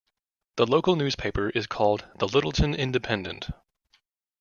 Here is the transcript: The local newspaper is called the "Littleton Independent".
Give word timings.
The 0.55 0.65
local 0.65 0.95
newspaper 0.95 1.51
is 1.51 1.67
called 1.67 2.07
the 2.17 2.27
"Littleton 2.27 2.73
Independent". 2.73 3.49